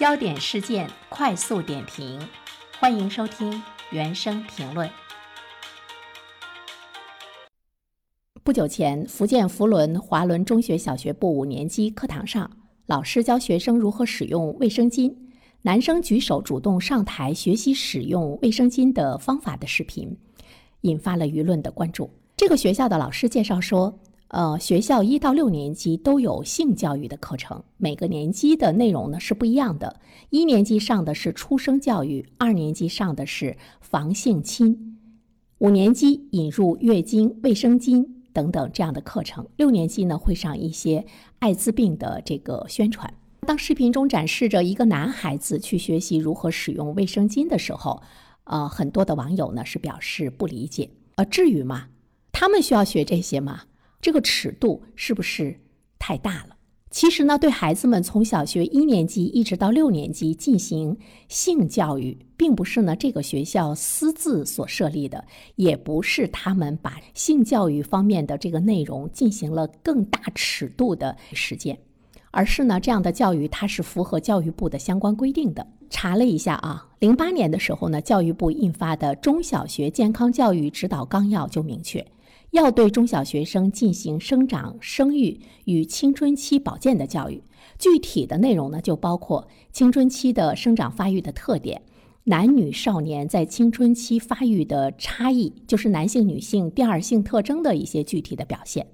[0.00, 2.18] 焦点事件快速点评，
[2.78, 4.88] 欢迎收听原声评论。
[8.42, 12.50] 不久前，福建福伦华伦中学小学部五年级课堂上，
[12.86, 15.14] 老师教学生如何使用卫生巾，
[15.60, 20.16] 男生举手主动上台学习使用卫生巾的方法的视频，
[20.80, 22.10] 引发了舆论的关注。
[22.34, 24.00] 这个学校的老师介绍说。
[24.30, 30.00] 呃，学校一到六年级都有性教育的课程，每个年级的内容呢是不一样的。
[30.30, 34.98] 一年级上的是出生教育，二年级上的是防性侵，
[35.58, 41.04] 五年级引入月经、卫生巾等等这样的课程，六年级呢会上一些
[41.40, 43.12] 艾滋病的这个宣传。
[43.48, 48.00] 当视频中展示着一个男孩子去学习如何使用卫生巾的时候，
[48.44, 50.88] 呃，很多的网友呢是表示不理解。
[51.16, 51.88] 呃，至于吗？
[52.30, 53.62] 他们需要学这些吗？
[54.00, 55.60] 这个尺度是不是
[55.98, 56.56] 太大了？
[56.90, 71.78] 其实呢，对孩子们从小学一年级一直到六年级进行性教育，并不是呢这个学校私自所设立的，也不是他们把性教育方面的这个内容进行了更大尺度的实践，
[72.32, 75.64] 而是呢这样的教育它是符合教育部的相关规定的。
[75.90, 82.04] 查了一下啊，零八年的时候呢，教育部印发的《中小学健康教育指导纲要》就明确。
[82.50, 87.42] 要对中小学生进行生长、生育与青春期保健的教育，
[87.78, 91.80] 具体的内容呢，就包括青春期的生长发育的特点，
[92.24, 98.84] 男女少年在青春期发育的差异，就是男性、女性第二性特征的一些具体的表现，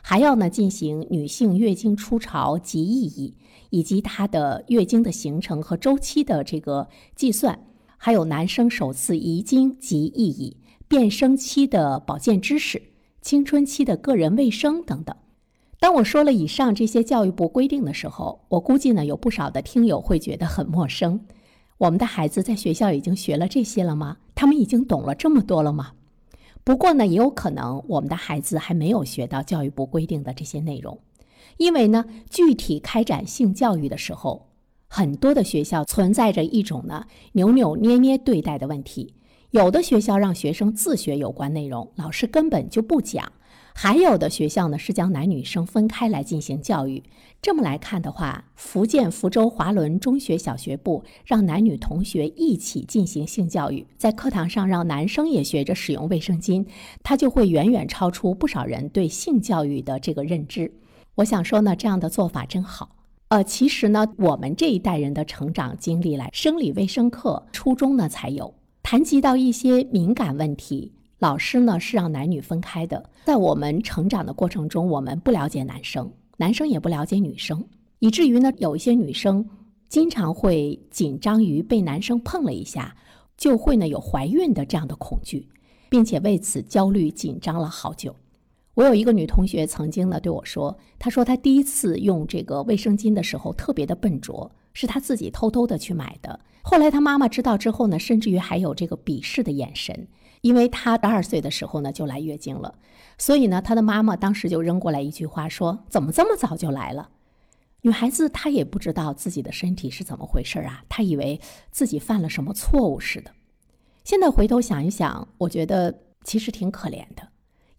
[0.00, 3.34] 还要呢进行女性月经初潮及意义，
[3.68, 7.58] 以及她的月经的形成和周期的这个计算，
[7.98, 10.56] 还有男生首次遗精及意义、
[10.88, 12.82] 变声期的保健知识。
[13.22, 15.16] 青春期的个人卫生等等。
[15.78, 21.24] 当我说了以上这些教育部规定的时候，我估计呢有不少的听友会觉得很陌生。
[21.78, 24.18] 我们的孩子在学校已经学了这些了吗？
[24.34, 25.92] 他们已经懂了这么多了吗？
[26.64, 31.00] 不过呢，也有可能我们的孩子还没有学到教育部规定的这些内容，
[31.56, 34.50] 因为呢，具体开展性教育的时候，
[34.86, 39.14] 很多的学校存在着一种呢扭扭捏捏对待的问题。
[39.52, 43.22] 有的学校让学生自学有关内容，老师根本就不讲；
[43.74, 47.02] 还有的学校呢是将男女生分开来进行教育。
[47.42, 56.64] 这么来看的话，福建福州华伦中学小学部让男女同学一起进行性教育，在课堂上让男生也学着使用卫生巾，
[57.02, 60.72] 它就会远远超出不少人对性教育的这个认知。
[61.16, 62.96] 我想说呢，这样的做法真好。
[63.28, 68.54] 呃，其实呢，我们这一代人的成长经历来，生理卫生课初中呢才有。
[68.92, 73.02] 谈及到一些敏感问题，老师呢是让男女分开的。
[73.24, 77.64] 在我们成长的过程中，我们不了解男生，男生也不了解女生，
[78.00, 79.48] 以至于呢，有一些女生
[79.88, 82.94] 经常会紧张于被男生碰了一下，
[83.38, 85.48] 就会呢有怀孕的这样的恐惧，
[85.88, 88.14] 并且为此焦虑紧张了好久。
[88.74, 96.40] 我有一个女同学曾经呢对我说，她说她第一次用这个卫生巾的时候特别的笨拙，是她自己偷偷的去买的。
[96.62, 100.06] 后来他妈妈知道之后呢，甚至于还有这个鄙视的眼神，
[100.42, 102.76] 因为他十二岁的时候呢就来月经了，
[103.18, 107.10] 所以呢他的妈妈当时就扔过来一句话说：“怎么这么早就来了？”
[107.84, 111.40] 女孩子她也不知道自己的身体是怎么回事啊，她以为
[111.72, 113.32] 自己犯了什么错误似的。
[114.04, 117.28] 现在回头想一想，我觉得其实挺可怜的。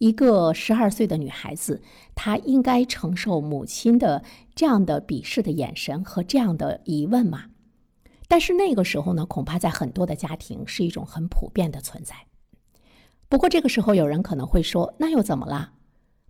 [0.03, 1.81] 一个十二岁的女孩子，
[2.13, 4.21] 她应该承受母亲的
[4.53, 7.45] 这样的鄙视的眼神和这样的疑问吗？
[8.27, 12.13] 但是那个时候呢，恐怕在很多的家庭是一种很普遍的存在。
[13.29, 15.71] 不过这个时候，有人可能会说：“那又怎么了？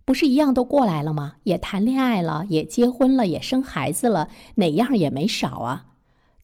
[0.04, 1.34] 不是一样都过来了吗？
[1.42, 5.86] 也谈恋爱了，也结婚了，也生孩子了，哪样也没少啊？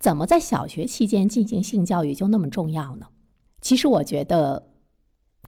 [0.00, 3.06] 怎么在小学期间进行性教育就那么重要呢？”
[3.62, 4.69] 其实我觉得，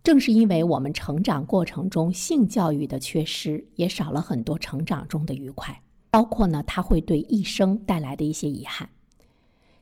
[0.02, 5.80] 正是因为我们成长过程中性教育的缺失，也少了很多成长中的愉快，
[6.10, 8.88] 包括呢，它会对一生带来的一些遗憾。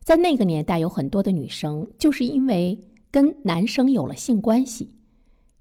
[0.04, 2.78] 在那个年代，有很多的女生就是因为
[3.10, 4.92] 跟男生有了性关系，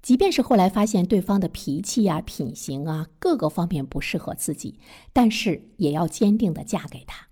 [0.02, 4.78] 即便是后来发现对方的脾气呀、品行啊各个方面不适合自己，
[5.12, 7.29] 但是也要坚定的嫁给他。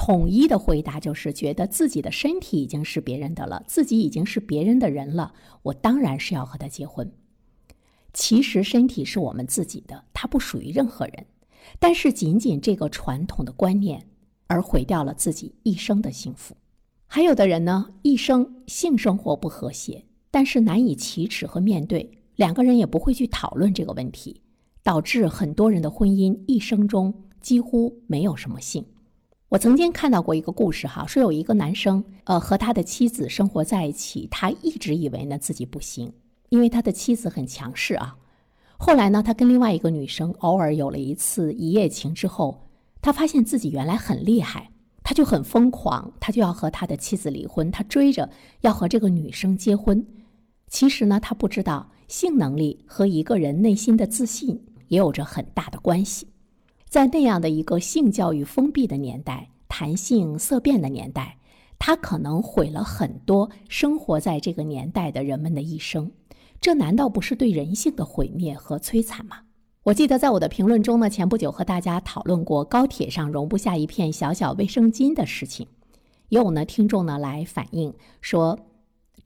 [0.00, 5.34] 统一的回答就是觉得自己的身体已经是别人的了，自己已经是别人的人了，
[5.64, 7.10] 我当然是要和他结婚。
[8.12, 11.26] 其实身体是我们自己的，它不属于任何人，
[11.80, 14.06] 但是仅仅这个传统的观念。
[14.50, 16.56] 而毁掉了自己一生的幸福。
[17.06, 24.40] 还有的人呢，一生性生活不和谐，但是难以启齿和面对，两个人也不会去讨论这个问题，
[24.82, 27.12] 导致很多人的婚姻一生中
[27.42, 28.86] 几乎没有什么性。
[29.50, 36.12] 我曾经看到过一个故事，哈，说有一个男生，呃，和他的妻子生活在一起，他一直以为呢自己不行，
[36.50, 38.14] 因为他的妻子很强势啊。
[38.76, 42.68] 后来呢，他跟另外一个女生偶尔有了一次一夜情之后，
[43.00, 44.70] 他发现自己原来很厉害，
[45.02, 48.28] 他就很疯狂，他就要和他的妻子离婚，他追着
[48.60, 50.06] 要和这个女生结婚。
[50.66, 56.28] 其实呢，他不知道性能力和一个人内心的自信也有着很大的关系。
[56.88, 61.36] 在那样的一个性教育封闭的年代，谈性色变的年代，
[61.78, 66.10] 它可能毁了很多生活在这个年代的人们的一生。
[66.60, 69.40] 这难道不是对人性的毁灭和摧残吗？
[69.82, 75.68] 我记得在我的评论中呢，前不久和大家讨论过高铁上容不下一片小小卫生巾的事情，
[76.30, 77.92] 也有呢听众呢来反映
[78.22, 78.58] 说，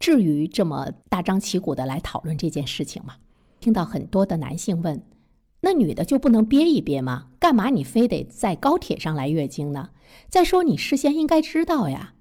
[0.01, 3.15] 至于这么大张旗鼓的来讨论这件事情吗？
[3.61, 5.01] 听到很多的男性问。
[5.65, 7.29] 那女的就不能憋一憋吗？
[7.39, 9.91] 干嘛你非得在高铁上来月经呢？
[10.29, 12.15] 再说你事先应该知道呀，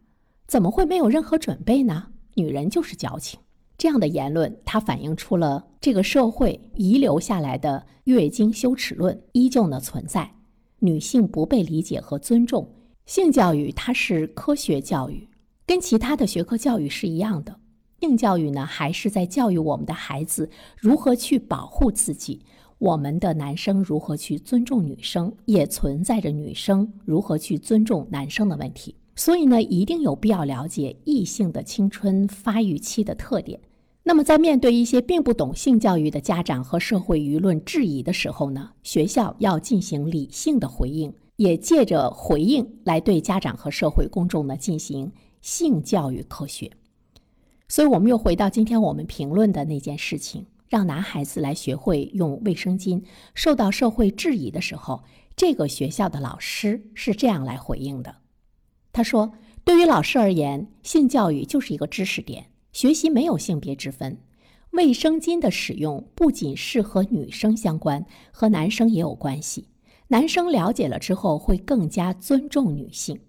[0.47, 2.09] 怎么会没有任何准备呢？
[2.35, 3.39] 女人就是矫情。
[3.79, 10.35] 这样的言论，它反映出了这个社会遗留下来的月经羞耻论依旧呢存在，
[10.77, 12.71] 女性不被理解和尊重。
[13.07, 15.27] 性教育它是科学教育，
[15.65, 17.59] 跟其他的学科教育是一样的。
[17.99, 22.45] 性教育呢，还是在教育我们的孩子如何去保护自己。
[22.81, 28.95] 我们的男生如何去尊重女生，也存在着女生如何去尊重男生的问题。
[29.15, 33.59] 所以呢，一定有必要了解异性的青春发育期的特点。
[34.01, 45.11] 那么，在面对一些并不懂性教育的家长和社会舆论质疑的时候呢，学校要进行理性的回应，也借着回应来对家长和社会公众呢进行
[45.43, 46.71] 性教育科学。
[47.67, 50.47] 所以，我们又回到今天我们评论的那件事情。
[50.71, 53.03] 让男孩子来学会用卫生巾，
[53.33, 55.03] 受到社会质疑的时候，
[55.35, 58.15] 这个学校的老师是这样来回应的。
[58.93, 59.33] 他说
[59.65, 64.17] ：“对于老师而言，性教育就是一个知识点，学习没有性别之分。
[64.69, 69.67] 卫生巾的使用不仅是和女生相关，和男生也有关系。
[70.07, 73.19] 男生了解了之后，会更加尊重女性。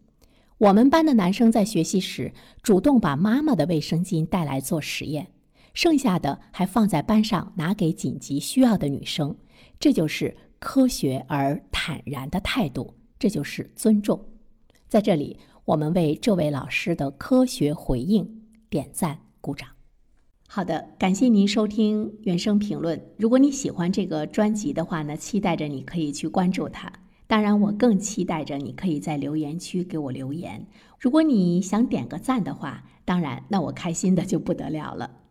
[0.59, 5.27] 我们班的男生在学习时，主动把妈妈的卫生巾带来做实验。”
[5.74, 9.36] 剩下的还放在班上，拿给紧急需要的女生，
[9.80, 14.22] 这就是科学而坦然的态度，这就是尊重。
[14.88, 19.69] 在这里，我们为这位老师的科学回应点赞鼓掌。
[20.46, 23.02] 好的，感谢您收听原声评论。
[23.16, 26.92] 如果你喜欢这个专辑的话呢，期待着你可以去关注它。
[27.26, 30.66] 当然，我更期待着你可以在留言区给我留言。
[30.98, 35.21] 如果你想点个赞的话，当然，那我开心的就不得了了。